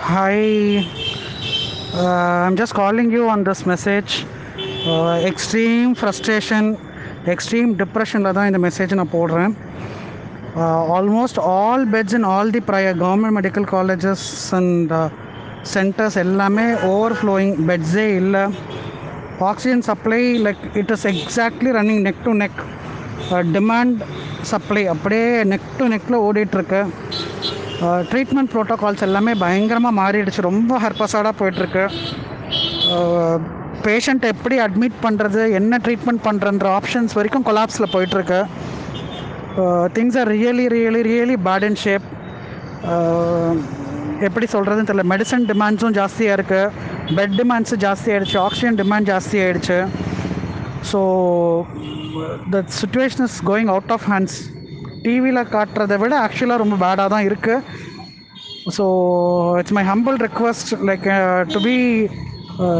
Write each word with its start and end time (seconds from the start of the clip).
Hi, 0.00 0.82
uh, 1.94 2.46
I'm 2.46 2.56
just 2.56 2.72
calling 2.72 3.10
you 3.10 3.28
on 3.28 3.44
this 3.44 3.66
message. 3.66 4.24
Uh, 4.84 5.20
extreme 5.22 5.94
frustration, 5.94 6.78
extreme 7.26 7.76
தான் 7.76 8.48
இந்த 8.50 8.60
message 8.66 8.94
நான் 9.00 9.12
போடுறேன். 9.16 9.52
Almost 10.96 11.40
all 11.50 11.84
beds 11.94 12.16
in 12.18 12.26
all 12.34 12.54
the 12.56 12.62
private 12.70 12.94
government 13.02 13.36
medical 13.38 13.68
colleges 13.74 14.26
and 14.58 14.94
centres 15.74 16.18
எல்லாமே 16.24 16.66
over 16.92 17.16
flowing 17.20 17.54
பெட்ஸே 17.70 18.08
இல்லை 18.22 18.44
oxygen 19.50 19.86
supply 19.90 20.22
like 20.46 20.64
it 20.82 20.92
is 20.96 21.06
exactly 21.14 21.72
running 21.78 22.04
neck 22.08 22.24
to 22.28 22.34
neck 22.42 22.62
demand 23.58 24.00
supply 24.52 24.84
அப்படியே 24.94 25.28
neck 25.52 25.70
to 25.80 25.86
நெக்கில் 25.94 26.22
ஓடிட்டுருக்கு 26.26 26.82
ட்ரீட்மெண்ட் 28.10 28.50
ப்ரோட்டோகால்ஸ் 28.54 29.04
எல்லாமே 29.06 29.32
பயங்கரமாக 29.44 29.98
மாறிடுச்சு. 30.00 30.42
ரொம்ப 30.50 30.72
ஹர்பஸாடாக 30.84 31.34
போயிட்டுருக்கு. 31.40 31.84
பேஷண்ட் 33.86 34.24
எப்படி 34.32 34.56
அட்மிட் 34.66 34.98
பண்ணுறது 35.04 35.42
என்ன 35.58 35.78
ட்ரீட்மெண்ட் 35.84 36.22
பண்ணுறன்ற 36.26 36.66
ஆப்ஷன்ஸ் 36.78 37.16
வரைக்கும் 37.18 37.46
கொலாப்ஸில் 37.48 37.92
போயிட்டுருக்கு. 37.94 38.40
Things 39.96 40.18
are 40.22 40.30
really 40.36 40.66
really 40.76 41.02
really 41.10 41.36
bad 41.48 41.66
in 41.70 41.80
shape 41.84 42.06
எப்படி 44.26 44.46
சொல்கிறதுன்னு 44.54 44.88
தெரியல. 44.90 45.06
மெடிசன் 45.14 45.48
டிமாண்ட்ஸும் 45.50 45.96
ஜாஸ்தியாக 46.00 46.36
இருக்குது 46.38 46.88
பெட் 47.18 47.36
டிமாண்ட்ஸு 47.40 47.76
ஜாஸ்தி 47.86 48.08
ஆகிடுச்சு 48.14 48.38
ஆக்சிஜன் 48.46 48.78
டிமாண்ட் 48.80 49.08
ஜாஸ்தி 49.12 49.38
ஆகிடுச்சு 49.44 49.78
so 50.90 51.00
the 52.54 52.64
situation 52.80 53.26
is 53.30 53.40
going 53.50 53.70
out 53.74 53.92
of 53.96 54.06
hands 54.12 54.38
டிவியில் 55.02 55.50
காட்டுறதை 55.50 55.96
விட 55.98 56.14
ஆக்சுவலாக 56.20 56.62
ரொம்ப 56.62 56.76
பேடாக 56.76 57.08
தான் 57.08 57.26
இருக்குது 57.28 57.64
so 58.76 58.84
it's 59.58 59.72
my 59.72 59.84
humble 59.84 60.18
request 60.20 60.72
like 60.88 61.06
to 61.52 61.60
be 61.60 61.76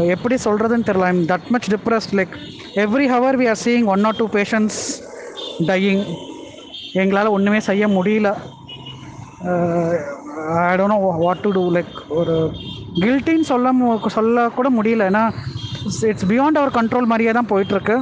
எப்படி 0.07 0.35
சொல்கிறதுன்னு 0.43 0.87
தெரியல. 0.87 1.05
I'm 1.05 1.23
that 1.25 1.47
much 1.49 1.69
depressed 1.71 2.13
like 2.15 2.33
every 2.75 3.07
hour 3.07 3.37
we 3.37 3.47
are 3.49 3.61
seeing 3.63 3.87
one 3.87 4.05
or 4.05 4.17
two 4.17 4.27
patients 4.31 4.81
dying 5.67 6.03
எங்களால் 6.93 7.27
ஒன்றுமே 7.27 7.59
செய்ய 7.61 7.87
முடியல. 7.87 8.29
I 10.63 10.73
don't 10.77 10.93
know 10.93 10.99
what 11.19 11.41
to 11.41 11.51
do 11.51 11.63
like 11.71 11.93
ஒரு 12.11 12.35
கில்ட்டின்னு 13.01 13.49
சொல்ல 13.49 13.71
மு- 13.73 14.09
சொல்ல 14.09 14.47
கூட 14.49 14.69
முடியல. 14.69 15.07
ஏன்னா 15.11 15.23
இட்ஸ் 16.05 16.25
பியாண்ட் 16.25 16.59
அவர் 16.61 16.77
கண்ட்ரோல் 16.79 17.05
மாதிரியே 17.05 17.31
தான் 17.31 17.49
போயிட்டுருக்கு 17.49 17.97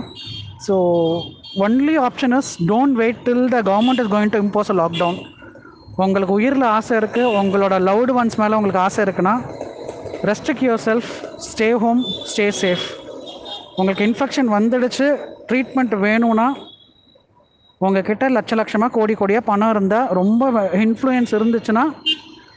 so 0.67 0.75
only 1.59 1.95
option 1.97 2.35
is 2.37 2.51
don't 2.71 2.93
wait 2.93 3.21
till 3.25 3.49
the 3.49 3.61
government 3.61 4.01
is 4.03 4.11
going 4.15 4.29
to 4.29 4.39
impose 4.45 4.71
a 4.71 4.77
lockdown 4.83 5.19
உங்களுக்கு 5.97 6.33
உயிரில் 6.33 6.61
ஆசை 6.61 6.97
இருக்குது 6.97 7.31
உங்களோட 7.39 7.77
லவ்டு 7.79 8.13
ஒன்ஸ் 8.19 8.37
மேலே 8.37 8.55
உங்களுக்கு 8.55 8.79
ஆசை 8.79 9.03
இருக்குன்னா 9.05 9.35
restrict 10.23 10.63
yourself 10.85 11.09
stay 11.37 11.71
home 11.71 12.01
stay 12.25 12.51
safe 12.61 12.85
உங்களுக்கு 13.75 14.05
இன்ஃபெக்ஷன் 14.05 14.49
வந்துடுச்சு 14.57 15.07
ட்ரீட்மெண்ட் 15.49 15.95
வேணும்னா 15.97 16.47
உங்ககிட்ட 17.81 18.29
லட்ச 18.29 18.53
லட்சமாக 18.55 18.91
கோடி 18.91 19.13
கோடியாக 19.13 19.39
பணம் 19.39 19.69
இருந்தால் 19.69 20.07
ரொம்ப 20.07 20.43
இன்ஃப்ளூயன்ஸ் 20.85 21.35
இருந்துச்சுன்னா 21.35 21.83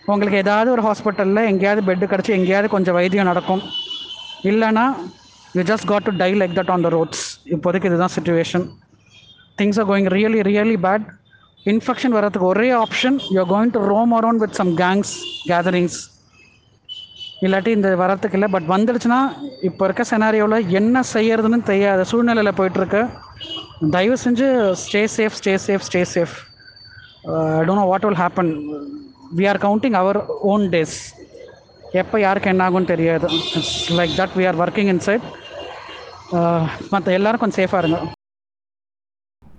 உங்களுக்கு 0.06 0.39
ஏதாவது 0.39 0.70
ஒரு 0.70 0.83
ஹாஸ்பிட்டலில் 0.83 1.48
எங்கேயாவது 1.48 1.83
பெட்டு 1.89 2.06
கிடச்சி 2.06 2.28
எங்கேயாவது 2.28 2.69
கொஞ்சம் 2.69 2.94
வைத்தியம் 2.94 3.27
நடக்கும். 3.27 3.62
இல்லைன்னா 4.44 4.87
you 5.55 5.62
just 5.62 5.87
got 5.87 6.03
to 6.03 6.11
die 6.11 6.31
like 6.34 6.56
that 6.59 6.70
on 6.70 6.81
the 6.81 6.89
roads 6.89 7.22
இப்போதைக்கு 7.44 7.84
இதுதான் 7.84 8.14
situation 8.16 8.64
things 9.58 9.78
are 9.83 9.89
going 9.91 10.08
really 10.17 10.41
really 10.50 10.77
bad 10.86 11.06
infection 11.72 12.14
வர்றதுக்கு 12.17 12.47
ஒரே 12.53 12.69
option 12.84 13.19
you're 13.34 13.50
going 13.55 13.75
to 13.77 13.81
roam 13.94 14.12
around 14.19 14.42
with 14.44 14.56
some 14.61 14.72
gangs 14.83 15.12
gatherings 15.50 15.98
இல்லாட்டி 17.47 17.70
இந்த 17.77 17.89
வரத்துக்கு 18.03 18.36
இல்லை 18.39 18.48
பட் 18.55 18.67
வந்துடுச்சுன்னா 18.72 19.20
இப்போ 19.69 19.83
இருக்க 19.86 20.03
செனாரியோவில் 20.11 20.69
என்ன 20.81 21.03
செய்யறதுன்னு 21.14 21.59
தெரியாத 21.70 22.05
சூழ்நிலையில் 22.11 22.59
போயிட்டுருக்கு. 22.59 23.03
தயவு 23.94 24.17
செஞ்சு 24.25 24.47
stay 24.82 25.03
safe 25.16 25.37
stay 25.41 25.55
safe 25.66 25.87
stay 25.88 26.03
safe 26.15 26.34
I 27.59 27.62
don't 27.66 27.81
know 27.81 27.87
what 27.93 28.06
will 28.09 28.21
happen 28.22 28.53
we 29.38 29.47
are 29.53 29.60
counting 29.66 29.97
our 30.03 30.19
own 30.53 30.65
days 30.75 30.97
எப்போ 32.03 32.16
யாருக்கு 32.26 32.53
என்ன 32.53 32.65
ஆகும்னு 32.69 32.93
தெரியாது. 32.94 33.26
It's 33.59 33.76
like 33.99 34.15
that 34.21 34.34
we 34.41 34.47
are 34.50 34.59
working 34.65 34.91
inside 35.09 35.26
மற்ற 36.94 37.09
எல்லாரும் 37.19 37.43
கொஞ்சம் 37.43 37.60
சேஃபாக 37.62 37.82
இருங்க. 37.84 38.00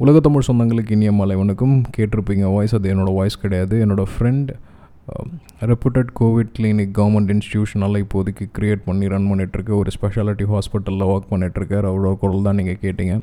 உலகத்தமிழ் 0.01 0.45
சொந்தங்களுக்கு 0.45 0.93
இனிய 0.95 1.11
மாலை 1.17 1.35
வணக்கம். 1.39 1.73
கேட்டிருப்பீங்க 1.95 2.45
வாய்ஸ் 2.53 2.73
அது 2.77 2.87
என்னோடய 2.93 3.13
வாய்ஸ் 3.17 3.35
கிடையாது. 3.41 3.75
என்னோடய 3.83 4.07
friend 4.13 4.49
reputed 5.71 6.09
COVID 6.19 6.49
clinic 6.55 6.93
government 6.97 7.31
இன்ஸ்டியூஷனால் 7.33 7.97
இப்போதைக்கு 8.03 8.45
க்ரியேட் 8.55 8.81
பண்ணி 8.87 9.07
ரன் 9.13 9.27
பண்ணிகிட்ருக்கு 9.31 9.73
ஒரு 9.81 9.91
ஸ்பெஷாலிட்டி 9.97 10.45
ஹாஸ்பிட்டலில் 10.53 11.05
ஒர்க் 11.11 11.29
பண்ணிகிட்ருக்கார் 11.33 11.87
அவரோட 11.89 12.13
குரல் 12.23 12.47
தான் 12.47 12.57
நீங்கள் 12.61 12.79
கேட்டீங்க. 12.85 13.15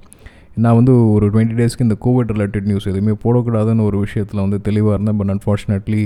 நான் 0.65 0.79
வந்து 0.81 0.95
ஒரு 1.15 1.27
டுவெண்ட்டி 1.33 1.59
டேஸ்க்கு 1.61 1.87
இந்த 1.89 1.97
கோவிட் 2.07 2.31
ரிலேட்டட் 2.37 2.69
நியூஸ் 2.71 2.89
எதுவுமே 2.93 3.17
போடக்கூடாதுன்னு 3.25 3.89
ஒரு 3.89 3.99
விஷயத்தில் 4.05 4.45
வந்து 4.45 4.61
தெளிவாக 4.69 4.95
இருந்தேன். 4.97 5.19
பட் 5.23 5.35
அன்ஃபார்ச்சுனேட்லி 5.35 6.05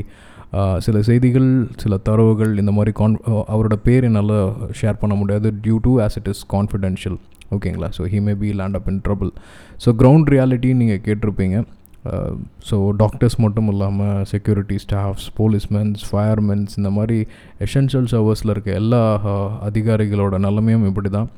சில 0.87 0.97
செய்திகள் 1.11 1.51
சில 1.85 1.95
தரவுகள் 2.09 2.55
இந்த 2.65 2.75
மாதிரி 2.79 2.95
கான் 3.03 3.21
அவரோட 3.55 3.79
பேர் 3.89 4.09
என்னால் 4.11 4.37
ஷேர் 4.81 5.01
பண்ண 5.05 5.17
முடியாது. 5.23 5.51
Due 5.67 5.79
to 5.89 5.95
as 6.07 6.19
it 6.23 6.33
is 6.35 6.45
confidential 6.57 7.21
ஓகேங்களா? 7.57 7.91
So 7.99 8.05
he 8.15 8.21
may 8.27 8.35
be 8.43 8.51
land 8.61 8.79
up 8.81 8.91
in 8.93 9.01
trouble 9.07 9.33
so 9.85 9.91
ground 10.03 10.31
reality 10.37 10.73
நீங்கள் 10.83 11.03
கேட்டிருப்பீங்க. 11.09 11.59
Uh, 12.13 12.33
ஸோ 12.69 12.77
டாக்டர்ஸ் 13.01 13.37
மட்டும் 13.43 13.69
இல்லாமல் 13.73 14.25
செக்யூரிட்டி 14.33 14.77
ஸ்டாஃப்ஸ் 14.83 15.29
போலீஸ்மென்ஸ் 15.39 16.03
ஃபயர்மென்ஸ் 16.09 16.73
இந்த 16.81 16.91
மாதிரி 16.97 17.19
எசென்ஷியல் 17.67 18.09
சர்வீஸில் 18.13 18.53
இருக்க 18.55 18.71
எல்லா 18.81 19.01
uh, 19.31 19.49
அதிகாரிகளோட 19.69 20.39
நிலைமையும் 20.47 20.85
இப்படி 20.91 21.11
தான் 21.17 21.31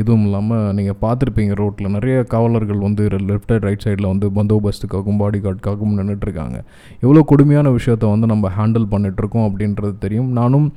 இதுவும் 0.00 0.24
இல்லாமல் 0.26 0.70
நீங்கள் 0.76 0.98
பார்த்துருப்பீங்க 1.02 1.54
ரோட்டில் 1.62 1.92
நிறைய 1.96 2.16
காவலர்கள் 2.34 2.84
வந்து 2.86 3.04
லெஃப்ட் 3.30 3.52
ரைட் 3.66 3.84
சைடில் 3.86 4.10
வந்து 4.12 4.28
பந்தோபஸ்துக்காகவும் 4.38 5.20
பாடி 5.22 5.40
கார்டுக்காகவும் 5.46 5.98
நின்றுட்டுருக்காங்க 5.98 6.58
எவ்வளோ 7.04 7.24
கொடுமையான 7.32 7.72
விஷயத்த 7.78 8.12
வந்து 8.14 8.28
நம்ம 8.32 8.52
ஹேண்டில் 8.58 8.86
பண்ணிகிட்ருக்கோம் 8.94 9.48
அப்படின்றது 9.48 9.94
தெரியும். 10.04 10.30
நானும் 10.40 10.68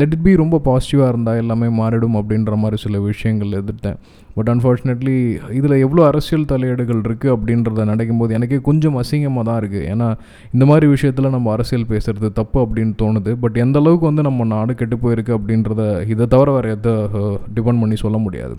லெட் 0.00 0.14
இட் 0.14 0.24
பி 0.26 0.32
ரொம்ப 0.40 0.56
பாசிட்டிவாக 0.66 1.10
இருந்தால் 1.12 1.40
எல்லாமே 1.42 1.68
மாறிடும் 1.78 2.16
அப்படின்ற 2.20 2.56
மாதிரி 2.62 2.76
சில 2.84 2.98
விஷயங்கள் 3.08 3.56
எதிர்த்தேன். 3.60 3.98
பட் 4.36 4.50
அன்ஃபார்ச்சுனேட்லி 4.52 5.16
இதில் 5.58 5.76
எவ்வளோ 5.84 6.02
அரசியல் 6.10 6.48
தலையீடுகள் 6.52 7.00
இருக்குது 7.08 7.32
அப்படின்றத 7.36 7.86
நினைக்கும் 7.90 8.20
போது 8.22 8.36
எனக்கே 8.38 8.58
கொஞ்சம் 8.68 8.98
அசிங்கமாக 9.02 9.44
தான் 9.48 9.58
இருக்குது 9.62 9.88
ஏன்னா 9.92 10.08
இந்த 10.54 10.66
மாதிரி 10.70 10.88
விஷயத்தில் 10.94 11.34
நம்ம 11.36 11.50
அரசியல் 11.56 11.90
பேசுகிறது 11.92 12.30
தப்பு 12.40 12.60
அப்படின்னு 12.66 12.94
தோணுது. 13.02 13.32
பட் 13.44 13.58
எந்த 13.64 13.78
அளவுக்கு 13.82 14.10
வந்து 14.10 14.26
நம்ம 14.28 14.46
நாடு 14.54 14.74
கெட்டு 14.82 14.98
போயிருக்கு 15.04 15.34
அப்படின்றத 15.38 15.82
இதை 16.14 16.26
தவிர 16.36 16.50
வேறு 16.58 16.70
எதை 16.76 16.94
uh, 17.20 17.36
டிபெண்ட் 17.56 17.82
பண்ணி 17.84 17.98
சொல்ல 18.04 18.18
முடியாது. 18.26 18.56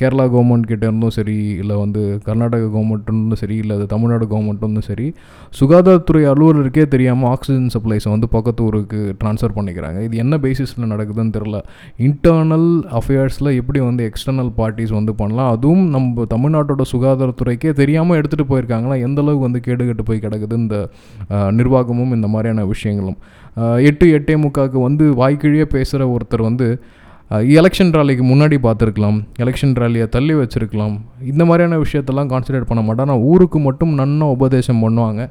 கேரளா 0.00 0.24
கவர்மெண்ட் 0.34 0.68
இருந்தும் 0.74 1.14
சரி 1.16 1.36
இல்லை 1.62 1.76
வந்து 1.82 2.02
கர்நாடக 2.26 2.68
கவர்மெண்ட் 2.74 3.08
இருந்தும் 3.10 3.40
சரி 3.42 3.56
இல்லை 3.62 3.74
அது 3.78 3.86
தமிழ்நாடு 3.92 4.26
கவர்மெண்ட் 4.32 4.62
இருந்தும் 4.64 4.86
சரி 4.88 5.06
சுகாதாரத்துறை 5.60 6.22
அலுவலருக்கே 6.32 6.84
தெரியாமல் 6.94 7.28
ஆக்சிஜன் 7.32 7.70
சப்ளைஸை 7.74 8.10
வந்து 8.14 8.28
பக்கத்து 8.36 8.62
ஊருக்கு 8.66 9.00
ட்ரான்ஸ்ஃபர் 9.22 9.56
பண்ணிக்கிறாங்க. 9.58 9.98
இது 10.06 10.16
என்ன 10.24 10.36
பேசிஸில் 10.46 10.90
நடக்குதுன்னு 10.94 11.34
தெரில 11.36 11.58
இன்டர்னல் 12.08 12.68
அஃபேர்ஸில் 13.00 13.50
எப்படி 13.60 13.82
வந்து 13.88 14.04
எக்ஸ்டர்னல் 14.10 14.52
பார்ட்டிஸ் 14.60 14.94
வந்து 14.98 15.14
பண்ணலாம் 15.22 15.50
அதுவும் 15.56 15.84
நம்ம 15.96 16.26
தமிழ்நாட்டோட 16.34 16.86
சுகாதாரத்துறைக்கே 16.94 17.72
தெரியாமல் 17.82 18.18
எடுத்துகிட்டு 18.20 18.50
போயிருக்காங்கன்னா 18.52 18.98
எந்த 19.08 19.20
அளவுக்கு 19.24 19.48
வந்து 19.48 19.62
கேடுகட்டு 19.68 20.06
போய் 20.10 20.24
கிடக்குது 20.26 20.60
இந்த 20.64 20.78
நிர்வாகமும் 21.60 22.14
இந்த 22.18 22.28
மாதிரியான 22.34 22.64
விஷயங்களும். 22.72 23.18
எட்டு 23.88 24.06
எட்டே 24.16 24.34
முக்காவுக்கு 24.44 24.80
வந்து 24.88 25.04
வாய்க்கிழியே 25.20 25.66
பேசுகிற 25.76 26.02
ஒருத்தர் 26.14 26.48
வந்து 26.48 26.66
எலெக்ஷன் 27.58 27.92
ராலிக்கு 27.96 28.24
முன்னாடி 28.30 28.56
பார்த்துருக்கலாம். 28.64 29.18
எலெக்ஷன் 29.42 29.74
ராலியை 29.80 30.06
தள்ளி 30.14 30.34
வச்சுருக்கலாம். 30.38 30.94
இந்த 31.32 31.42
மாதிரியான 31.48 31.76
விஷயத்தெல்லாம் 31.82 32.30
கான்சன்ட்ரேட் 32.32 32.68
பண்ண 32.70 32.82
மாட்டேன் 32.86 33.04
ஆனால் 33.06 33.22
ஊருக்கு 33.32 33.58
மட்டும் 33.66 33.92
நன்னா 34.00 34.28
உபதேசம் 34.36 34.80
பண்ணுவாங்க. 34.84 35.24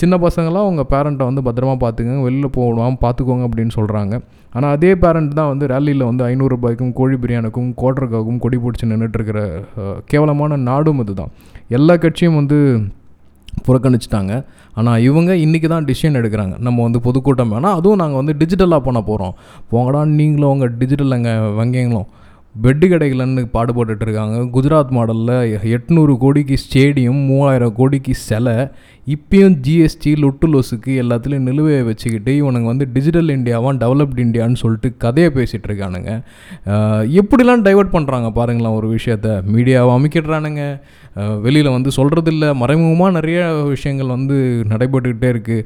சின்ன 0.00 0.14
பசங்களாம் 0.24 0.68
உங்கள் 0.68 0.88
பேரண்ட்டை 0.92 1.24
வந்து 1.30 1.42
பத்திரமா 1.46 1.74
பார்த்துக்கோங்க 1.82 2.26
வெளியில் 2.26 2.54
போகணும் 2.58 3.00
பார்த்துக்கோங்க 3.02 3.44
அப்படின்னு 3.48 3.72
சொல்கிறாங்க 3.78 4.14
ஆனால் 4.54 4.72
அதே 4.76 4.92
பேரண்ட் 5.02 5.34
தான் 5.40 5.50
வந்து 5.52 5.66
ரேலியில் 5.72 6.06
வந்து 6.10 6.22
ஐநூறுரூபாய்க்கும் 6.28 6.94
கோழி 7.00 7.16
பிரியாணிக்கும் 7.24 7.68
கோட்டருக்காகவும் 7.82 8.40
கொடி 8.44 8.58
பிடிச்சி 8.62 8.90
நின்றுட்டுருக்கிற 8.92 9.40
கேவலமான 10.12 10.58
நாடும் 10.70 11.02
இதுதான் 11.04 11.34
எல்லா 11.78 11.96
கட்சியும் 12.04 12.38
வந்து 12.40 12.58
புறக்கணிச்சிட்டாங்க. 13.66 14.32
ஆனால் 14.80 15.00
இவங்க 15.08 15.30
இன்றைக்கி 15.44 15.68
தான் 15.74 15.86
டிசிஷன் 15.90 16.18
எடுக்கிறாங்க. 16.20 16.54
நம்ம 16.66 16.82
வந்து 16.86 17.00
பொதுக்கூட்டம் 17.06 17.52
வேணால் 17.54 17.76
அதுவும் 17.80 18.00
நாங்கள் 18.02 18.20
வந்து 18.22 18.34
டிஜிட்டலாக 18.42 18.82
பண்ண 18.88 19.02
போகிறோம் 19.10 19.34
போங்கடா 19.72 20.02
நீங்களும் 20.20 20.52
உங்கள் 20.54 20.72
டிஜிட்டல் 20.82 21.16
அங்கே 21.18 21.34
வங்கிங்களும். 21.60 22.08
பெட்டு 22.54 22.86
கிடைக்கலன்னு 22.92 23.42
பாடுபட்டுட்டு 23.52 24.04
இருக்காங்க 24.06 24.38
குஜராத் 24.54 24.94
மாடலில் 24.96 25.66
எட்நூறு 25.76 26.14
கோடிக்கு 26.22 26.56
ஸ்டேடியம் 26.62 27.20
மூவாயிரம் 27.26 27.76
கோடிக்கு 27.76 28.14
செலை. 28.28 28.70
இப்பயும் 29.14 29.54
ஜிஎஸ்டி 29.66 30.10
லொட்டு 30.22 30.46
லொசுக்கு 30.54 30.92
எல்லாத்துலேயும் 31.02 31.46
நிலுவையை 31.48 31.82
வச்சுக்கிட்டு 31.84 32.32
இவனுங்க 32.40 32.70
வந்து 32.72 32.86
டிஜிட்டல் 32.94 33.30
இந்தியாவான் 33.36 33.80
டெவலப்டு 33.82 34.20
இந்தியான்னு 34.26 34.60
சொல்லிட்டு 34.62 34.96
கதையை 34.96 35.32
பேசிகிட்டு 35.36 35.68
இருக்கானுங்க 35.70 36.10
எப்படிலாம் 37.20 37.64
டைவர்ட் 37.66 37.94
பண்ணுறாங்க 37.96 38.30
பாருங்களேன் 38.30 38.76
ஒரு 38.80 38.88
விஷயத்த. 38.96 39.28
மீடியாவை 39.54 39.92
அமைக்கிடுறானுங்க. 39.98 40.64
வெளியில் 41.42 41.68
வந்து 41.68 41.90
சொல்கிறதில்ல 41.96 42.54
மறைமுகமாக 42.54 43.12
நிறைய 43.16 43.40
விஷயங்கள் 43.70 44.12
வந்து 44.16 44.36
நடைபெற்றுக்கிட்டே 44.68 45.30
இருக்குது 45.34 45.64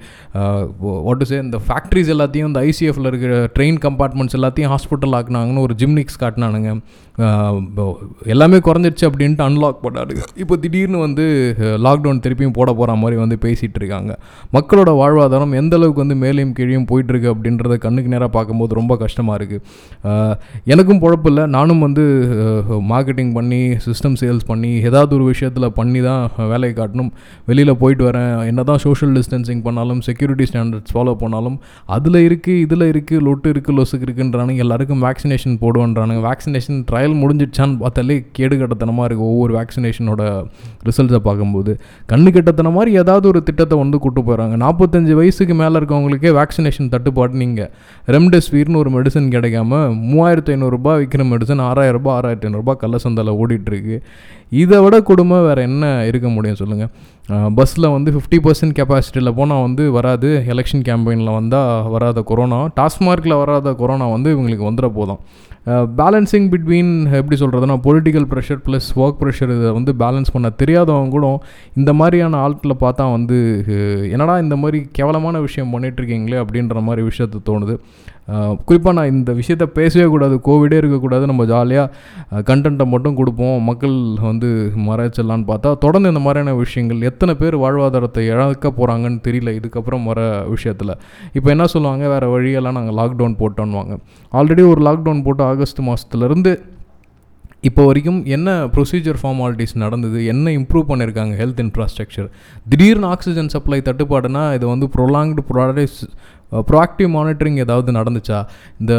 வாட் 1.06 1.24
சே 1.24 1.38
இந்த 1.38 1.58
ஃபேக்ட்ரிஸ் 1.66 2.12
எல்லாத்தையும் 2.14 2.50
இந்த 2.50 2.60
ஐசிஎஃப்ல 2.70 3.06
இருக்கிற 3.06 3.34
ட்ரெயின் 3.58 3.80
கம்பார்ட்மெண்ட்ஸ் 3.86 4.38
எல்லாத்தையும் 4.40 4.72
ஹாஸ்பிட்டல் 4.74 5.16
ஆக்குனாங்கன்னு 5.18 5.66
ஒரு 5.66 5.74
ஜிம்னிக்ஸ் 5.78 6.22
காட்டினானுங்க. 6.24 6.72
ஆஹ் 6.74 6.82
இப்போ 7.10 7.13
எல்லாமே 8.32 8.58
குறைஞ்சிருச்சு 8.66 9.04
அப்படின்ட்டு 9.08 9.44
அன்லாக் 9.46 9.82
பண்ணாருங்க 9.82 10.22
இப்போ 10.42 10.54
திடீர்னு 10.62 10.98
வந்து 11.04 11.24
லாக்டவுன் 11.86 12.20
திருப்பியும் 12.24 12.54
போட 12.56 12.70
போகிற 12.78 12.96
மாதிரி 13.02 13.16
வந்து 13.20 13.36
பேசிகிட்டு 13.44 13.78
இருக்காங்க. 13.80 14.12
மக்களோட 14.56 14.90
வாழ்வாதாரம் 15.00 15.52
எந்த 15.60 15.74
அளவுக்கு 15.78 16.02
வந்து 16.04 16.16
மேலேயும் 16.22 16.54
கீழேயும் 16.56 16.86
போயிட்டுருக்கு 16.90 17.28
அப்படின்றத 17.32 17.76
கண்ணுக்கு 17.84 18.12
நேராக 18.14 18.30
பார்க்கும்போது 18.36 18.78
ரொம்ப 18.80 18.96
கஷ்டமாக 19.02 19.36
இருக்குது 19.40 19.60
எனக்கும் 20.74 21.02
பொழப்பு 21.04 21.30
இல்லை. 21.32 21.44
நானும் 21.56 21.84
வந்து 21.86 22.06
மார்க்கெட்டிங் 22.92 23.32
பண்ணி 23.38 23.60
சிஸ்டம் 23.86 24.16
சேல்ஸ் 24.22 24.48
பண்ணி 24.50 24.72
ஏதாவது 24.88 25.14
ஒரு 25.18 25.26
விஷயத்தில் 25.32 25.68
பண்ணி 25.78 26.02
தான் 26.08 26.24
வேலையை 26.54 26.74
காட்டணும். 26.80 27.12
வெளியில் 27.52 27.74
போயிட்டு 27.84 28.06
வரேன். 28.08 28.34
என்ன 28.50 28.64
தான் 28.72 28.82
சோஷியல் 28.86 29.14
டிஸ்டன்சிங் 29.20 29.62
பண்ணாலும் 29.68 30.02
செக்யூரிட்டி 30.08 30.48
ஸ்டாண்டர்ட்ஸ் 30.52 30.96
ஃபாலோ 30.96 31.14
பண்ணாலும் 31.22 31.56
அதில் 31.98 32.20
இருக்குது 32.28 32.60
இதில் 32.66 32.86
இருக்குது 32.92 33.22
லொட்டு 33.28 33.54
இருக்குது 33.54 33.78
லொசுக்கு 33.78 34.06
இருக்குன்றானுங்க 34.08 34.66
எல்லாருக்கும் 34.66 35.02
வேக்சினேஷன் 35.08 35.56
போடுவோன்றானுங்க. 35.64 36.22
வேக்சினேஷன் 36.30 36.82
ட்ரையல் 37.04 37.22
முடிஞ்சிடுச்சான்னு 37.22 37.76
பார்த்தாலே 37.82 38.16
கேடு 38.36 38.54
கட்டத்தனமாக 38.60 39.06
இருக்குது 39.08 39.30
ஒவ்வொரு 39.32 39.52
வேக்சினேஷனோட 39.56 40.22
ரிசல்ட்ஸை 40.88 41.20
பார்க்கும்போது. 41.26 41.72
கண்ணு 42.10 42.30
கட்டத்தன 42.36 42.72
மாதிரி 42.76 42.90
ஏதாவது 43.02 43.26
ஒரு 43.32 43.40
திட்டத்தை 43.48 43.76
வந்து 43.82 43.96
கூட்டு 44.04 44.20
போகிறாங்க 44.28 44.54
நாற்பத்தஞ்சு 44.64 45.14
வயசுக்கு 45.20 45.54
மேலே 45.60 45.74
இருக்கவங்களுக்கே 45.80 46.32
வேக்சினேஷன் 46.38 46.90
தட்டுப்பாடு 46.94 47.40
நீங்கள் 47.42 47.70
ரெம்டெசிவிர்னு 48.16 48.80
ஒரு 48.82 48.92
மெடிசன் 48.96 49.28
கிடைக்காம 49.36 49.80
மூவாயிரத்து 50.10 50.54
ஐநூறுரூபா 50.56 50.94
விற்கிற 51.00 51.24
மெடிசன் 51.32 51.62
ஆறாயிரம் 51.68 52.10
ஆறாயிரத்து 52.16 52.48
ஐநூறுரூபா 52.50 52.76
கள்ளசந்தையில் 52.84 53.38
ஓடிட்டுருக்கு. 53.40 53.98
இதை 54.62 54.78
விட 54.84 54.96
கொடுமை 55.10 55.38
வேறு 55.48 55.62
என்ன 55.68 55.84
இருக்க 56.10 56.28
முடியும் 56.34 56.60
சொல்லுங்கள் 56.62 56.92
பஸ்ஸில் 57.58 57.92
வந்து 57.94 58.10
ஃபிஃப்டி 58.14 58.38
பர்சன்ட் 58.46 58.74
கெப்பாசிட்டியில் 58.78 59.36
போனால் 59.38 59.62
வந்து 59.66 59.84
வராது. 59.96 60.28
எலெக்ஷன் 60.52 60.84
கேம்பெயினில் 60.88 61.36
வந்தால் 61.38 61.88
வராத 61.94 62.22
கொரோனா 62.30 62.58
டாஸ்மார்க்கில் 62.78 63.40
வராத 63.42 63.72
கொரோனா 63.82 64.06
வந்து 64.16 64.28
இவங்களுக்கு 64.34 64.68
வந்துட 64.70 64.88
போதும். 64.98 65.20
பேலன்சிங் 66.00 66.48
பிட்வீன் 66.52 66.93
எப்படி 67.18 67.36
சொல்கிறதுனா 67.42 67.76
political 67.86 68.26
pressure 68.32 68.62
plus 68.66 68.88
work 69.02 69.20
pressure 69.20 69.52
இதை 69.56 69.72
வந்து 69.78 69.94
பேலன்ஸ் 70.02 70.34
பண்ண 70.34 70.48
தெரியாதவங்க 70.62 71.14
கூட 71.16 71.28
இந்த 71.80 71.92
மாதிரியான 72.00 72.40
ஆட்களை 72.46 72.76
பார்த்தா 72.80 73.04
வந்து 73.16 73.38
என்னடா 74.14 74.36
இந்த 74.46 74.56
மாதிரி 74.62 74.80
கேவலமான 74.98 75.40
விஷயம் 75.46 75.72
பண்ணிகிட்ருக்கீங்களே 75.74 76.40
அப்படின்ற 76.44 76.82
மாதிரி 76.88 77.04
விஷயத்தை 77.10 77.40
தோணுது. 77.50 77.76
குறிப்பாக 78.66 78.94
நான் 78.96 79.10
இந்த 79.14 79.30
விஷயத்த 79.38 79.64
பேசவே 79.78 80.04
கூடாது 80.12 80.36
கோவிடே 80.46 80.76
இருக்கக்கூடாது 80.80 81.24
நம்ம 81.30 81.44
ஜாலியாக 81.50 82.42
கண்டென்ட்டை 82.50 82.86
மட்டும் 82.92 83.18
கொடுப்போம் 83.18 83.58
மக்கள் 83.70 83.96
வந்து 84.28 84.50
மறைச்சிடலான்னு 84.86 85.48
பார்த்தா 85.50 85.72
தொடர்ந்து 85.84 86.12
இந்த 86.12 86.22
மாதிரியான 86.26 86.54
விஷயங்கள் 86.62 87.06
எத்தனை 87.10 87.34
பேர் 87.42 87.56
வாழ்வாதாரத்தை 87.64 88.22
இழக்க 88.32 88.72
போகிறாங்கன்னு 88.78 89.20
தெரியல 89.26 89.52
இதுக்கப்புறம் 89.58 90.08
வர 90.10 90.20
விஷயத்தில். 90.54 90.94
இப்போ 91.38 91.50
என்ன 91.54 91.66
சொல்லுவாங்க 91.74 92.06
வேறு 92.14 92.28
வழியெல்லாம் 92.34 92.78
நாங்கள் 92.78 92.98
லாக்டவுன் 93.00 93.38
போட்டோன்னுவாங்க. 93.42 93.96
ஆல்ரெடி 94.32 94.64
ஒரு 94.72 94.82
லாக்டவுன் 94.88 95.24
போட்டு 95.26 95.44
ஆகஸ்ட் 95.50 95.82
மாதத்துலேருந்து 95.90 96.52
இப்போ 97.64 97.82
வரைக்கும் 97.86 98.18
என்ன 98.26 98.48
ப்ரொசீஜர் 98.66 99.18
ஃபார்மாலிட்டிஸ் 99.20 99.74
நடந்தது 99.74 100.18
என்ன 100.24 100.50
இம்ப்ரூவ் 100.50 100.86
பண்ணியிருக்காங்க 100.88 101.34
ஹெல்த் 101.36 101.60
இன்ஃப்ராஸ்ட்ரக்சர் 101.60 102.26
திடீர்னு 102.68 103.06
ஆக்சிஜன் 103.06 103.48
சப்ளை 103.48 103.78
தட்டுப்பாடுனா 103.80 104.42
இது 104.54 104.66
வந்து 104.66 104.86
ப்ரொலாங்டு 104.96 105.44
ப்ராடக்ட்ஸ் 105.50 106.02
ப்ரோஆக்டிவ் 106.70 107.10
மானிட்டரிங் 107.16 107.58
ஏதாவது 107.64 107.92
நடந்துச்சா? 107.98 108.38
இந்த 108.80 108.94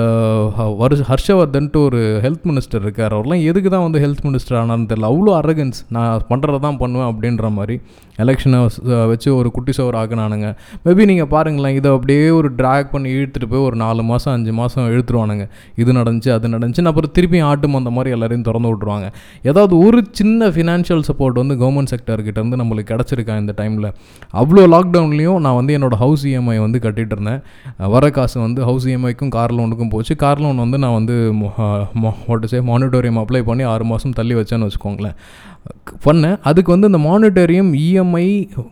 வருஷ 0.82 1.04
ஹர்ஷவர்தன்ட்டு 1.12 1.80
ஒரு 1.88 2.02
ஹெல்த் 2.26 2.48
மினிஸ்டர் 2.50 2.84
இருக்கார். 2.86 3.16
அவர்லாம் 3.18 3.44
எதுக்கு 3.50 3.70
தான் 3.76 3.86
வந்து 3.88 4.02
ஹெல்த் 4.06 4.24
மினிஸ்டர் 4.28 4.58
ஆனான்னு 4.62 4.90
தெரியல. 4.92 5.12
அவ்வளோ 5.14 5.34
அரகன்ஸ் 5.42 5.80
நான் 5.98 6.26
பண்ணுறது 6.32 6.60
தான் 6.68 6.80
பண்ணுவேன் 6.82 7.10
அப்படின்ற 7.12 7.50
மாதிரி. 7.60 7.78
எலெக்ஷனை 8.24 8.60
வச்சு 9.12 9.30
ஒரு 9.38 9.50
குட்டி 9.56 9.72
சவர் 9.78 9.98
ஆக்கினானுங்க. 10.02 10.50
மேபி 10.86 11.06
நீங்கள் 11.12 11.30
பாருங்களேன் 11.36 11.78
இதை 11.80 11.90
அப்படியே 11.96 12.28
ஒரு 12.40 12.50
ட்ராக் 12.60 12.92
பண்ணி 12.94 13.10
இழுத்துட்டு 13.16 13.50
போய் 13.54 13.66
ஒரு 13.70 13.78
நாலு 13.84 14.04
மாதம் 14.12 14.34
அஞ்சு 14.36 14.52
மாதம் 14.60 14.90
இழுத்துருவானுங்க. 14.94 15.46
இது 15.82 15.92
நடந்துச்சு 16.00 16.32
அது 16.36 16.54
நடந்துச்சு 16.56 16.88
அப்புறம் 16.92 17.14
திருப்பி 17.18 17.40
ஆட்டும் 17.50 17.78
அந்த 17.80 17.92
மாதிரி 17.96 18.14
எல்லாரையும் 18.18 18.46
திறந்து 18.48 18.70
விட்ருவாங்க 18.72 19.08
ஏதாவது 19.50 19.74
ஒரு 19.88 20.00
சின்ன 20.20 20.48
ஃபினான்ஷியல் 20.56 21.04
சப்போர்ட் 21.10 21.42
வந்து 21.42 21.58
கவர்மெண்ட் 21.64 21.92
செக்டர்கிட்ட 21.94 22.38
இருந்து 22.42 22.60
நம்மளுக்கு 22.62 22.92
கிடச்சிருக்கா 22.94 23.36
இந்த 23.44 23.56
டைமில் 23.62 23.90
அவ்வளோ 24.42 24.64
லாக்டவுன்லேயும் 24.76 25.42
நான் 25.48 25.58
வந்து 25.62 25.76
என்னோடய 25.80 26.02
ஹவுஸ் 26.04 26.26
இஎம்ஐ 26.32 26.58
வந்து 26.66 26.80
கட்டிகிட்டு 26.86 27.16
இருந்தேன். 27.18 27.42
வர 27.94 28.06
காசு 28.18 28.38
வந்து 28.46 28.62
ஹவுஸ் 28.70 28.88
இஎம்ஐக்கும் 28.92 29.34
கார் 29.38 29.56
லோனுக்கும் 29.58 29.92
போச்சு. 29.96 30.16
கார் 30.24 30.44
லோன் 30.46 30.64
வந்து 30.66 30.78
நான் 30.84 30.98
வந்து 31.00 31.16
வாட் 32.30 32.48
சே 32.54 32.60
மானிட்டோரியம் 32.72 33.20
அப்ளை 33.24 33.44
பண்ணி 33.50 33.66
ஆறு 33.74 33.86
மாதம் 33.92 34.18
தள்ளி 34.22 34.36
வச்சேன்னு 34.40 34.68
வச்சுக்கோங்களேன். 34.68 35.18
பண்ணேன். 36.06 36.36
அதுக்கு 36.50 36.70
வந்து 36.74 36.90
இந்த 36.92 37.00
மானிட்டோரியம் 37.08 37.70
இஎம்ஐ 37.84 38.26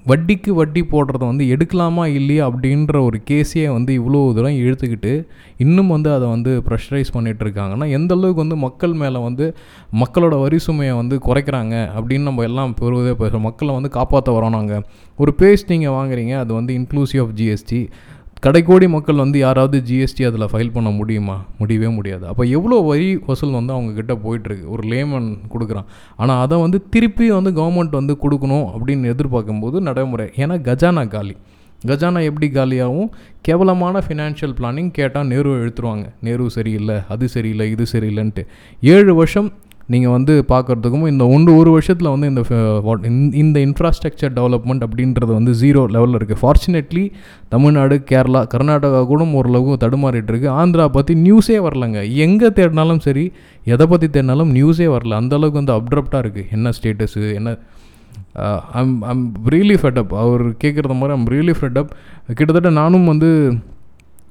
வட்டிக்கு 0.09 0.51
வட்டி 0.59 0.81
போடுறத 0.91 1.23
வந்து 1.29 1.45
எடுக்கலாமா 1.53 2.03
இல்லையா 2.17 2.43
அப்படின்ற 2.49 2.95
ஒரு 3.07 3.17
கேஸையே 3.29 3.69
வந்து 3.77 3.91
இவ்வளோ 3.99 4.19
தூரம் 4.37 4.59
இழுத்துக்கிட்டு 4.63 5.13
இன்னும் 5.65 5.91
வந்து 5.95 6.09
அதை 6.13 6.27
வந்து 6.27 6.51
ப்ரெஷரைஸ் 6.67 7.13
பண்ணிகிட்டு 7.15 7.43
இருக்காங்கன்னா 7.45 7.87
எந்த 7.89 8.13
அளவுக்கு 8.15 8.43
வந்து 8.43 8.57
மக்கள் 8.65 8.93
மேலே 8.93 9.19
வந்து 9.19 9.47
மக்களோட 10.01 10.37
வரி 10.41 10.59
சுமையை 10.59 10.93
வந்து 10.95 11.17
குறைக்கிறாங்க 11.27 11.75
அப்படின்னு 11.97 12.29
நம்ம 12.29 12.43
எல்லாம் 12.43 12.73
பெறுவதே 12.79 13.13
பேசுகிறோம் 13.21 13.47
மக்களை 13.49 13.73
வந்து 13.73 13.89
காப்பாற்ற 13.89 14.31
வரோம் 14.39 14.55
நாங்கள் 14.57 14.83
ஒரு 15.19 15.33
பேஸ்ட் 15.41 15.71
நீங்கள் 15.73 15.95
வாங்குறீங்க 15.97 16.35
அது 16.37 16.53
வந்து 16.53 16.73
இன்க்ளூசிவ் 16.79 17.21
ஆஃப் 17.21 17.35
ஜிஎஸ்டி 17.35 17.81
கடைக்கோடி 18.43 18.89
மக்கள் 18.89 19.15
வந்து 19.15 19.39
யாராவது 19.39 19.83
ஜிஎஸ்டி 19.87 20.23
அதில் 20.25 20.49
ஃபைல் 20.51 20.71
பண்ண 20.73 20.89
முடியுமா? 20.89 21.45
முடியவே 21.57 21.87
முடியாது. 21.87 22.27
அப்போ 22.27 22.43
எவ்வளோ 22.43 22.77
வரி 22.79 23.17
வசூல் 23.17 23.51
வந்து 23.51 23.73
அவங்கக்கிட்ட 23.73 24.15
போயிட்டுருக்கு? 24.25 24.67
ஒரு 24.67 24.87
லேமன் 24.87 25.37
கொடுக்குறான். 25.53 25.85
ஆனால் 26.17 26.41
அதை 26.41 26.59
வந்து 26.59 26.89
திருப்பி 26.89 27.31
வந்து 27.31 27.51
கவர்மெண்ட் 27.51 27.89
வந்து 27.89 28.17
கொடுக்கணும் 28.23 28.67
அப்படின்னு 28.75 29.13
எதிர்பார்க்கும்போது 29.13 29.79
நடைமுறை. 29.79 30.29
ஏன்னா 30.35 30.57
கஜானா 30.69 31.07
காலி. 31.07 31.37
கஜானா 31.87 32.23
எப்படி 32.23 32.47
காலியாகவும் 32.47 33.09
கேவலமான 33.41 34.03
ஃபினான்ஷியல் 34.07 34.55
பிளானிங் 34.59 34.91
கேட்டால் 34.91 35.27
நேரு 35.27 35.51
எழுத்துருவாங்க. 35.63 36.05
நேரு 36.21 36.49
சரியில்லை 36.49 36.95
அது 37.09 37.27
சரியில்லை 37.27 37.71
இது 37.71 37.85
சரியில்லைன்ட்டு. 37.91 38.45
ஏழு 38.81 39.15
வருஷம் 39.15 39.53
நீங்கள் 39.87 40.11
வந்து 40.11 40.45
பார்க்குறதுக்கும் 40.49 41.07
இந்த 41.07 41.27
ஒன்று 41.27 41.55
ஒரு 41.55 41.71
வருஷத்தில் 41.71 42.09
வந்து 42.09 42.27
இந்த 42.27 42.41
இந்த- 43.05 43.35
இந்த 43.35 43.59
இன்ஃப்ராஸ்ட்ரக்சர் 43.59 44.33
டெவலப்மெண்ட் 44.33 44.83
அப்படின்றது 44.85 45.31
வந்து 45.33 45.51
ஜீரோ 45.53 45.81
லெவலில் 45.87 46.17
இருக்குது 46.17 46.41
ஃபார்ச்சுனேட்லி 46.41 47.03
தமிழ்நாடு 47.49 48.03
கேரளா 48.09 48.41
கர்நாடகா 48.53 49.05
கூட 49.05 49.23
ஓரளவு 49.31 49.77
தடுமாறிட்டு 49.79 50.31
இருக்குது 50.33 50.55
ஆந்திரா 50.55 50.85
பற்றி 50.89 51.15
நியூஸே 51.21 51.57
வரலங்க. 51.67 51.97
எங்கே 52.17 52.47
தேடினாலும் 52.51 52.99
சரி 52.99 53.25
எதை 53.65 53.87
பற்றி 53.87 54.07
தேடினாலும் 54.09 54.53
நியூஸே 54.53 54.87
வரல. 54.89 55.13
அந்த 55.13 55.35
அளவுக்கு 55.35 55.61
வந்து 55.63 55.75
அப்ட்ரப்டாக 55.77 56.23
இருக்குது 56.23 56.49
என்ன 56.51 56.71
ஸ்டேட்டஸு 56.77 57.33
என்ன 57.33 57.57
I'm 58.73 59.01
I'm 59.03 59.23
really 59.49 59.77
fed up 59.81 60.13
அவர் 60.17 60.43
கேட்குறது 60.63 60.95
மாதிரி 60.95 61.17
ஐம் 61.17 61.27
ரியலி 61.27 61.53
ஃபெட்டப் 61.59 61.91
கிட்டத்தட்ட 62.33 62.69
நானும் 62.71 63.05
வந்து 63.05 63.29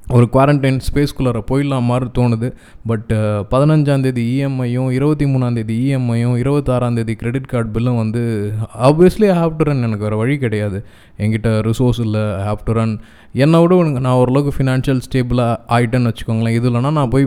ஒரு 0.09 0.29
குவாரண்டைன் 0.33 0.81
ஸ்பேஸ்குள்ளார 0.93 1.41
போயிடலாம் 1.51 1.83
மாதிரி 1.83 2.11
தோணுது. 2.19 2.53
பட் 2.87 3.13
uh, 3.15 3.47
பதினஞ்சாந்தேதி 3.51 4.23
இஎம்ஐயும் 4.35 4.91
இருபத்தி 4.91 5.25
மூணாந்தேதி 5.25 5.77
இஎம்ஐயும் 5.85 6.35
இருபத்தாறாந்தேதி 6.43 7.15
கிரெடிட் 7.15 7.45
கார்டு 7.45 7.81
பில்லும் 7.81 7.97
வந்து 7.97 8.53
ஆப்வியஸ்லி 8.83 9.29
ஹாவ் 9.41 9.57
டு 9.57 9.65
ரன் 9.65 9.83
எனக்கு 9.83 10.05
வேறு 10.05 10.17
வழி 10.17 10.39
கிடையாது. 10.39 10.85
என்கிட்ட 11.19 11.71
ரிசோர்ஸ் 11.71 12.01
இல்லை. 12.01 12.21
ஹாவ் 12.21 12.57
டு 12.65 12.73
ரன் 12.73 13.01
என்னை 13.41 13.59
விட 13.61 13.75
உனக்கு 13.81 14.01
நான் 14.05 14.17
ஓரளவுக்கு 14.21 14.51
ஃபினான்ஷியல் 14.57 14.99
ஸ்டேபிளாக 15.05 15.53
ஆகிட்டேன்னு 15.75 16.09
வச்சுக்கோங்களேன். 16.11 16.55
இது 16.59 16.67
இல்லைனா 16.71 16.91
நான் 16.97 17.13
போய் 17.13 17.25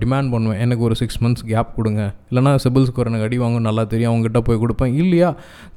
டிமாண்ட் 0.00 0.30
பண்ணுவேன். 0.34 0.58
எனக்கு 0.64 0.82
ஒரு 0.88 0.94
சிக்ஸ் 1.00 1.18
மந்த்ஸ் 1.24 1.44
கேப் 1.50 1.70
கொடுங்க. 1.76 2.02
இல்லைனா 2.30 2.52
சிபில் 2.64 2.86
ஸ்கோர் 2.88 3.08
எனக்கு 3.10 3.26
அடி 3.28 3.38
வாங்க 3.42 3.60
நல்லா 3.68 3.84
தெரியும். 3.92 4.10
அவங்ககிட்ட 4.10 4.40
போய் 4.48 4.60
கொடுப்பேன். 4.64 4.92
இல்லையா? 5.02 5.30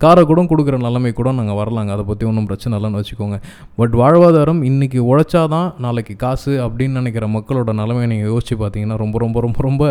காரை 0.04 0.26
கூட 0.32 0.44
கொடுக்குற 0.52 0.80
நிலைமை 0.88 1.12
கூட 1.20 1.32
நாங்கள் 1.40 1.60
வரலாங்க. 1.62 1.94
அதை 1.96 2.06
பற்றி 2.12 2.28
ஒன்றும் 2.32 2.50
பிரச்சனை 2.52 2.80
இல்லைன்னு 2.80 3.02
வச்சுக்கோங்க. 3.02 3.40
பட் 3.80 3.96
வாழ்வாதாரம் 4.02 4.62
இன்றைக்கி 4.72 5.02
உழைச்சாதான் 5.12 5.72
நாளைக்கு 5.88 6.16
காசு 6.26 6.54
அப்படின்னு 6.68 7.00
நினைக்கிற 7.02 7.28
மக்களோட 7.38 7.78
நிலைமையை 7.82 8.10
நீங்கள் 8.14 8.32
யோசிச்சு 8.34 8.58
பார்த்தீங்கன்னா 8.66 9.00
ரொம்ப 9.06 9.18
ரொம்ப 9.26 9.40
ரொம்ப 9.48 9.62
ரொம்ப 9.70 9.84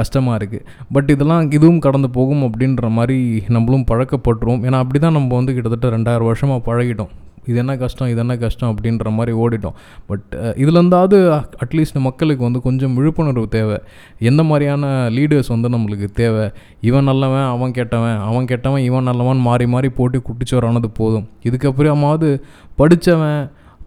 கஷ்டமாக 0.00 0.38
இருக்குது 0.40 0.66
பட் 0.94 1.10
இதெல்லாம் 1.16 1.50
இதுவும் 1.56 1.82
கடந்து 1.86 2.08
போகும் 2.18 2.46
அப்படின்ற 2.48 2.90
மாதிரி 2.98 3.18
நம்மளும் 3.56 3.88
பழக்கப்பட்டுருவோம். 3.92 4.62
ஏன்னா 4.68 4.80
அப்படி 4.84 5.00
தான் 5.06 5.18
நம்ம 5.20 5.34
வந்து 5.40 5.54
கிட்டத்தட்ட 5.56 5.96
ரெண்டாயிரம் 5.98 6.30
வருஷமாக 6.32 6.66
பழகிட்டோம். 6.70 7.12
இது 7.46 7.58
என்ன 7.58 7.76
கஷ்டம் 7.76 8.08
இது 8.08 8.18
என்ன 8.18 8.36
கஷ்டம் 8.36 8.70
அப்படின்ற 8.72 9.10
மாதிரி 9.10 9.32
ஓடிட்டோம். 9.36 9.76
பட் 10.06 10.26
இதுலேருந்தாவது 10.32 11.16
அட்லீஸ்ட் 11.64 11.98
மக்களுக்கு 12.00 12.42
வந்து 12.42 12.60
கொஞ்சம் 12.60 12.94
விழிப்புணர்வு 12.94 13.48
தேவை. 13.48 13.78
எந்த 14.18 14.42
மாதிரியான 14.42 14.92
லீடர்ஸ் 15.08 15.52
வந்து 15.54 15.68
நம்மளுக்கு 15.68 16.08
தேவை? 16.22 16.50
இவன் 16.80 17.04
நல்லவன் 17.04 17.48
அவன் 17.54 17.70
கெட்டவன். 17.70 18.18
அவன் 18.18 18.44
கெட்டவன் 18.44 18.82
இவன் 18.82 19.02
நல்லவன் 19.02 19.42
மாறி 19.48 19.66
மாறி 19.66 19.88
போட்டு 19.88 20.22
குட்டிச்சோரானது 20.28 20.90
போதும். 21.00 21.26
இதுக்கப்புறமாவது 21.42 22.30
படித்தவன் 22.76 23.42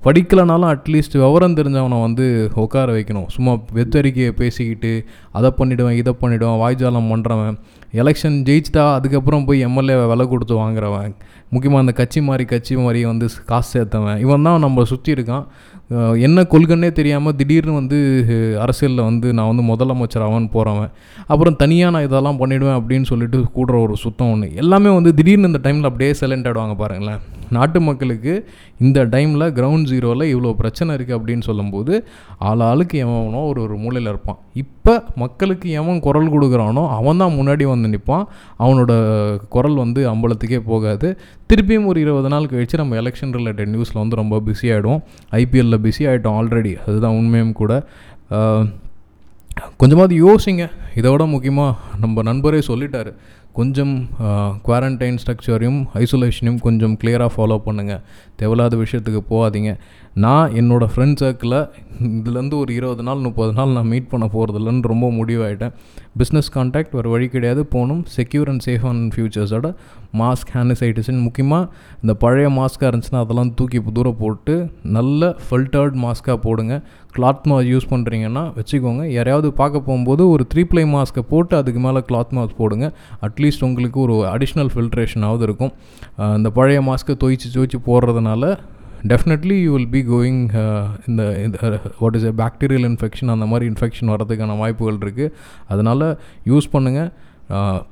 படிக்கலைனாலும் 0.05 0.69
அட்லீஸ்ட் 0.71 1.15
விவரம் 1.21 1.55
தெரிஞ்சவனை 1.57 1.97
வந்து 2.05 2.25
உட்கார 2.63 2.87
வைக்கணும். 2.95 3.27
சும்மா 3.35 3.53
வெத்தறிக்கையை 3.77 4.31
பேசிக்கிட்டு 4.41 4.91
அதை 5.37 5.49
பண்ணிவிடுவேன் 5.59 5.97
இதை 6.01 6.11
பண்ணிவிடுவேன் 6.21 6.59
வாய்ஜாலம் 6.63 7.09
பண்ணுறவன் 7.13 7.55
எலெக்ஷன் 8.01 8.37
ஜெயிச்சிட்டா 8.47 8.83
அதுக்கப்புறம் 8.97 9.45
போய் 9.47 9.65
எம்எல்ஏ 9.67 9.95
விலை 10.11 10.25
கொடுத்து 10.33 10.55
வாங்குறவன். 10.61 11.15
முக்கியமாக 11.53 11.83
அந்த 11.85 11.93
கட்சி 11.99 12.21
மாதிரி 12.27 12.45
கட்சி 12.51 12.75
மாதிரி 12.83 13.01
வந்து 13.11 13.27
காசு 13.51 13.69
சேர்த்தவன். 13.73 14.19
இவன் 14.25 14.45
தான் 14.47 14.63
நம்ம 14.65 14.83
சுற்றி 14.91 15.11
இருக்கான். 15.13 15.45
என்ன 16.27 16.43
கொள்கைன்னே 16.51 16.89
தெரியாமல் 16.91 17.35
திடீர்னு 17.39 17.73
வந்து 17.79 17.97
அரசியலில் 18.63 19.07
வந்து 19.07 19.27
நான் 19.37 19.49
வந்து 19.51 19.63
முதலமைச்சர் 19.71 20.27
அவன் 20.27 20.47
போகிறவன் 20.55 20.91
அப்புறம் 21.27 21.57
தனியாக 21.61 21.93
நான் 21.95 22.07
இதெல்லாம் 22.07 22.39
பண்ணிவிடுவேன் 22.41 22.77
அப்படின்னு 22.79 23.07
சொல்லிட்டு 23.11 23.39
கூடுற 23.57 23.75
ஒரு 23.85 23.95
சுத்தம் 24.03 24.31
ஒன்று 24.31 24.47
எல்லாமே 24.63 24.91
வந்து 24.97 25.13
திடீர்னு 25.19 25.51
இந்த 25.51 25.61
டைமில் 25.65 25.89
அப்படியே 25.89 26.13
சைலண்ட் 26.21 26.47
ஆகிடுவாங்க 26.49 26.75
பாருங்களேன். 26.81 27.21
நாட்டு 27.55 27.79
மக்களுக்கு 27.87 28.33
இந்த 28.85 28.99
டைமில் 29.13 29.45
கிரவுண்ட் 29.57 29.89
ஜீரோவில் 29.91 30.31
இவ்வளோ 30.31 30.53
பிரச்சனை 30.61 30.95
இருக்குது 30.95 31.17
அப்படின்னு 31.17 31.43
சொல்லும்போது 31.49 31.93
ஆள் 32.49 32.63
ஆளுக்கு 32.69 32.95
எவனோ 33.05 33.41
ஒரு 33.51 33.59
ஒரு 33.65 33.75
மூலையில் 33.83 34.11
இருப்பான். 34.13 34.39
இப்போ 34.63 34.93
மக்களுக்கு 35.23 35.67
எவன் 35.81 36.03
குரல் 36.07 36.33
கொடுக்குறானோ 36.33 36.83
அவன் 36.97 37.21
தான் 37.21 37.35
முன்னாடி 37.37 37.65
வந்து 37.73 37.87
நிற்பான் 37.93 38.25
அவனோட 38.63 38.91
குரல் 39.55 39.77
வந்து 39.83 40.01
அம்பலத்துக்கே 40.13 40.61
போகாது. 40.71 41.07
திருப்பியும் 41.51 41.87
ஒரு 41.91 41.99
இருபது 42.03 42.29
நாள் 42.33 42.49
கழிச்சு 42.51 42.81
நம்ம 42.81 42.95
எலெக்ஷன் 43.01 43.33
ரிலேட்டட் 43.37 43.71
நியூஸில் 43.73 44.01
வந்து 44.03 44.19
ரொம்ப 44.21 44.41
பிஸி 44.47 44.67
ஆகிடுவோம் 44.75 45.01
பிஸி 45.77 46.03
ஆகிட்டோம் 46.09 46.37
ஆல்ரெடி 46.39 46.73
அதுதான் 46.87 47.17
உண்மையும் 47.21 47.53
கூட. 47.53 47.83
கொஞ்சமாவது 49.77 50.15
யோசிங்க. 50.27 50.69
இதோட 50.99 51.23
முக்கியமாக 51.33 51.97
நம்ம 52.03 52.23
நண்பரே 52.29 52.61
சொல்லிட்டாரு. 52.67 53.13
கொஞ்சம் 53.57 53.93
குவாரண்டைன் 54.67 55.19
ஸ்ட்ரக்சரையும் 55.21 55.81
ஐசோலேஷனையும் 56.01 56.61
கொஞ்சம் 56.65 56.95
கிளியராக 57.01 57.31
ஃபாலோ 57.35 57.57
பண்ணுங்கள் 57.67 58.01
தேவையில்லாத 58.39 58.77
விஷயத்துக்கு 58.81 59.21
போகாதீங்க. 59.29 59.71
நான் 60.23 60.51
என்னோடய 60.59 60.89
ஃப்ரெண்ட் 60.93 61.21
சர்க்கிளில் 61.21 61.61
இதுலேருந்து 62.17 62.55
ஒரு 62.61 62.71
இருபது 62.77 63.03
நாள் 63.07 63.21
முப்பது 63.27 63.53
நாள் 63.57 63.75
நான் 63.77 63.89
மீட் 63.93 64.09
பண்ண 64.09 64.25
போகிறதில்லன்னு 64.33 64.89
ரொம்ப 64.91 65.07
முடிவாயிட்டேன். 65.19 65.73
பிஸ்னஸ் 66.19 66.51
கான்டாக்ட் 66.55 66.97
ஒரு 66.99 67.09
வழி 67.13 67.27
கிடையாது. 67.35 67.61
போகணும். 67.75 68.01
செக்யூர் 68.17 68.49
அண்ட் 68.51 68.63
சேஃப் 68.67 68.85
அண்ட் 68.91 69.13
ஃபியூச்சர்ஸோட 69.15 69.69
மாஸ்க் 70.21 70.51
ஹேண்டிசைட்டிசன் 70.57 71.21
முக்கியமாக 71.27 71.69
இந்த 72.01 72.13
பழைய 72.23 72.49
மாஸ்க்காக 72.59 72.91
இருந்துச்சுன்னா 72.91 73.23
அதெல்லாம் 73.25 73.53
தூக்கி 73.53 73.81
தூரம் 73.99 74.19
போட்டு 74.23 74.55
நல்ல 74.97 75.31
ஃபில்டர்ட் 75.47 75.97
மாஸ்க்காக 76.05 76.37
போடுங்க. 76.47 76.75
கிளாத் 77.17 77.47
மாஸ்க் 77.51 77.71
யூஸ் 77.73 77.91
பண்ணுறீங்கன்னா 77.93 78.45
வச்சுக்கோங்க. 78.59 79.03
யாரையாவது 79.17 79.49
பார்க்க 79.61 79.87
போகும்போது 79.89 80.23
ஒரு 80.35 80.45
த்ரீ 80.53 80.63
ப்ளை 80.71 80.84
மாஸ்க்கை 80.93 81.23
போட்டு 81.31 81.53
அதுக்கு 81.61 81.81
மேலே 81.85 82.01
கிளாத் 82.09 82.33
மாஸ்க் 82.37 82.59
போடுங்க. 82.61 82.87
அட்லீஸ்ட் 83.27 83.65
உங்களுக்கு 83.67 83.99
ஒரு 84.05 84.15
அடிஷ்னல் 84.35 84.71
ஃபில்ட்ரேஷனாவது 84.75 85.43
இருக்கும். 85.49 85.73
அந்த 86.21 86.33
இந்த 86.39 86.51
பழைய 86.57 86.81
மாஸ்க்கை 86.89 87.15
தொய்ச்சி 87.23 87.49
தோய்ச்சி 87.57 87.79
போடுறதுனால 87.89 88.53
definitely 89.11 89.55
you 89.65 89.71
will 89.75 89.91
be 89.95 90.01
going 90.11 90.39
இந்த 91.09 91.23
what 92.01 92.15
is 92.19 92.27
a 92.29 92.33
bacterial 92.41 92.85
infection 92.91 93.31
அந்த 93.33 93.45
மாதிரி 93.51 93.65
இன்ஃபெக்ஷன் 93.71 94.11
வரதுக்கான 94.13 94.57
வாய்ப்புகள் 94.61 94.99
இருக்குது 95.05 95.33
அதனால் 95.73 96.05
யூஸ் 96.51 96.67
பண்ணுங்கள் 96.75 97.09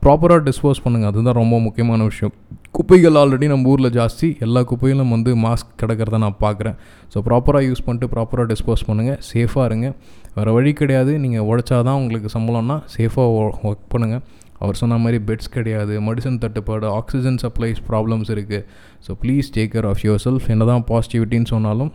ப்ராப்பராக 0.04 0.42
டிஸ்போஸ் 0.50 0.84
பண்ணுங்கள் 0.84 1.10
அதுதான் 1.12 1.38
ரொம்ப 1.40 1.56
முக்கியமான 1.66 2.04
விஷயம். 2.10 2.34
குப்பைகள் 2.78 3.18
ஆல்ரெடி 3.22 3.48
நம்ம 3.52 3.70
ஊரில் 3.72 3.90
ஜாஸ்தி. 3.98 4.28
எல்லா 4.46 4.62
குப்பையிலும் 4.70 5.12
வந்து 5.16 5.32
மாஸ்க் 5.44 5.74
கிடக்கிறத 5.82 6.20
நான் 6.24 6.38
பார்க்குறேன் 6.46 6.78
ஸோ 7.14 7.20
ப்ராப்பராக 7.28 7.68
யூஸ் 7.70 7.84
பண்ணிட்டு 7.88 8.08
ப்ராப்பராக 8.14 8.48
டிஸ்போஸ் 8.54 8.86
பண்ணுங்கள் 8.90 9.20
சேஃபாக 9.32 9.66
இருங்க. 9.70 9.90
வேறு 10.38 10.54
வழி 10.58 10.74
கிடையாது. 10.82 11.12
நீங்கள் 11.26 11.46
உழைச்சாதான் 11.50 12.00
உங்களுக்கு 12.02 12.32
சம்பளம்னா 12.38 12.78
சேஃபாக 12.96 13.38
ஒர்க் 13.68 13.86
பண்ணுங்கள் 13.94 14.24
அவர் 14.64 14.80
சொன்ன 14.82 14.98
மாதிரி 15.04 15.20
பெட்ஸ் 15.30 15.54
கிடையாது. 15.58 15.94
மெடிசன் 16.08 16.42
தட்டுப்பாடு 16.44 16.88
ஆக்சிஜன் 17.00 17.40
சப்ளைஸ் 17.46 17.80
ப்ராப்ளம்ஸ் 17.90 18.30
இருக்குது 18.36 18.66
so 19.06 19.14
please 19.24 19.48
take 19.56 19.74
care 19.76 19.88
of 19.94 20.04
yourself 20.28 20.48
என்ன 20.56 20.66
தான் 20.74 20.86
பாசிட்டிவிட்டின்னு 20.92 21.52
சொன்னாலும் 21.56 21.92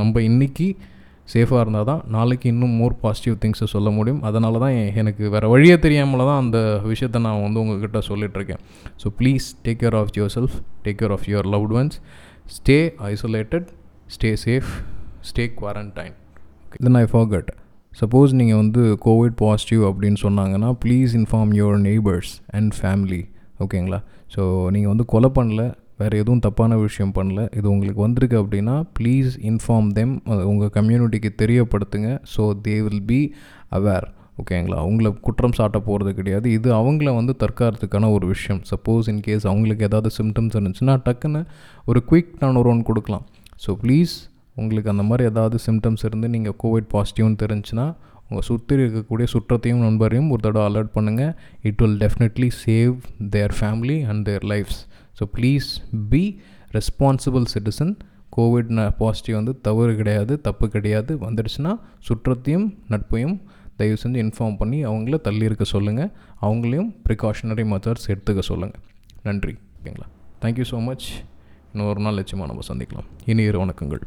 நம்ம 0.00 0.20
இன்றைக்கி 0.30 0.68
சேஃபாக 1.28 1.60
இருந்தால் 1.60 1.88
தான் 1.90 2.02
நாளைக்கு 2.08 2.46
இன்னும் 2.52 2.74
மோர் 2.80 2.94
பாசிட்டிவ் 3.02 3.36
திங்ஸை 3.42 3.66
சொல்ல 3.72 3.88
முடியும். 3.90 4.20
அதனால 4.22 4.58
தான் 4.64 4.74
எனக்கு 5.00 5.24
வேறு 5.34 5.48
வழியே 5.48 5.76
தெரியாமல் 5.78 6.26
தான் 6.28 6.40
அந்த 6.44 6.58
விஷயத்தை 6.84 7.20
நான் 7.22 7.42
வந்து 7.42 7.60
உங்ககிட்ட 7.62 8.00
சொல்லிகிட்ருக்கேன் 8.08 8.60
so 9.02 9.12
please 9.20 9.46
take 9.66 9.80
care 9.82 9.96
of 10.00 10.12
yourself 10.36 10.56
take 10.84 10.98
care 11.02 11.14
of 11.16 11.26
your 11.32 11.48
loved 11.54 11.74
ones 11.80 11.96
stay 12.56 12.78
isolated 13.12 13.68
stay 14.14 14.30
safe 14.44 14.70
stay 15.30 15.46
quarantine 15.60 16.14
then 16.84 16.98
I 17.02 17.06
forgot 17.12 17.50
suppose 17.92 18.32
நீங்கள் 18.32 18.56
வந்து 18.56 18.82
கோவிட் 19.06 19.36
பாசிட்டிவ் 19.42 19.82
அப்படின்னு 19.90 20.20
சொன்னாங்கன்னா 20.22 20.70
please 20.84 21.12
inform 21.20 21.52
your 21.54 21.80
neighbours 21.80 22.32
and 22.50 22.72
family 22.80 23.20
ஓகேங்களா 23.64 24.00
ஸோ 24.34 24.42
நீங்கள் 24.70 24.92
வந்து 24.92 25.04
கொலை 25.04 25.30
பண்ணல 25.38 25.62
வேறு 26.00 26.14
எதுவும் 26.22 26.42
தப்பான 26.46 26.76
விஷயம் 26.84 27.14
பண்ணல. 27.18 27.42
இது 27.58 27.66
உங்களுக்கு 27.74 28.00
வந்திருக்கு 28.06 28.36
அப்படின்னா 28.42 28.74
ப்ளீஸ் 28.98 29.32
இன்ஃபார்ம் 29.50 29.88
தெம் 29.98 30.14
உங்கள் 30.50 30.72
கம்யூனிட்டிக்கு 30.76 31.30
தெரியப்படுத்துங்க. 31.42 32.10
So 32.34 32.44
they 32.66 32.76
will 32.86 33.04
be 33.10 33.20
aware 33.78 34.06
ஓகேங்களா 34.42 34.78
அவங்கள 34.84 35.08
குற்றம் 35.26 35.56
சாட்ட 35.58 35.78
போகிறது 35.88 36.10
கிடையாது. 36.18 36.46
இது 36.56 36.68
அவங்கள 36.78 37.12
வந்து 37.18 37.34
தற்காரத்துக்கான 37.42 38.10
ஒரு 38.16 38.26
விஷயம். 38.32 38.60
சப்போஸ் 38.70 39.06
இன்கேஸ் 39.12 39.46
அவங்களுக்கு 39.50 39.86
ஏதாவது 39.88 40.10
சிம்டம்ஸ் 40.18 40.56
இருந்துச்சுன்னா 40.56 40.96
டக்குன்னு 41.06 41.40
ஒரு 41.90 42.02
குயிக் 42.10 42.34
நான் 42.42 42.58
ஒரு 42.62 42.70
ஒன்று 42.72 42.88
கொடுக்கலாம். 42.90 43.24
ஸோ 43.64 43.72
ப்ளீஸ் 43.84 44.14
உங்களுக்கு 44.56 44.92
அந்த 44.92 45.04
மாதிரி 45.08 45.24
ஏதாவது 45.30 45.56
சிம்டம்ஸ் 45.68 46.04
இருந்து 46.08 46.28
நீங்கள் 46.34 46.58
கோவிட் 46.64 46.90
பாசிட்டிவ்னு 46.92 47.38
தெரிஞ்சுன்னா 47.44 47.86
உங்கள் 48.28 48.46
சுற்றி 48.50 48.74
இருக்கக்கூடிய 48.82 49.26
சுற்றத்தையும் 49.32 49.82
நண்பரையும் 49.86 50.30
ஒரு 50.34 50.42
தடவை 50.46 50.62
அலர்ட் 50.70 50.92
பண்ணுங்கள் 50.94 51.32
it 51.68 51.80
will 51.82 51.98
definitely 52.04 52.48
save 52.62 52.94
their 53.34 53.54
family 53.58 53.98
and 54.12 54.24
their 54.28 54.46
lifes 54.52 54.80
so 55.18 55.26
please 55.36 55.68
be 56.12 56.22
responsible 56.76 57.46
citizen 57.54 57.92
COVID 58.36 58.72
positive 59.00 59.36
வந்து 59.38 59.52
தவறு 59.66 59.92
கிடையாது 60.00 60.34
தப்பு 60.46 60.66
கிடையாது. 60.74 61.12
வந்துடுச்சுன்னா 61.26 61.72
சுற்றத்தையும் 62.08 62.66
நட்பையும் 62.92 63.36
தயவு 63.80 63.96
செஞ்சு 64.02 64.18
இன்ஃபார்ம் 64.24 64.58
பண்ணி 64.60 64.78
அவங்கள 64.90 65.16
தள்ளி 65.28 65.44
இருக்க 65.48 65.64
சொல்லுங்கள் 65.72 66.10
அவங்களையும் 66.46 66.90
ப்ரிகாஷனரி 67.06 67.64
மெத்தட்ஸ் 67.72 68.10
எடுத்துக்க 68.12 68.44
சொல்லுங்கள் 68.50 68.84
நன்றி. 69.28 69.54
ஓகேங்களா? 69.78 70.08
தேங்க்யூ 70.44 70.66
ஸோ 70.72 70.78
மச் 70.88 71.08
இன்னொரு 71.72 72.02
நாள் 72.06 72.18
லட்சியமாக 72.20 72.50
நம்ம 72.52 72.64
சந்திக்கலாம். 72.70 73.08
இனி 73.32 73.44
இரு 73.50 73.58
வணக்கங்கள். 73.64 74.04